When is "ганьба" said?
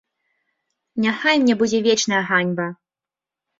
2.33-2.67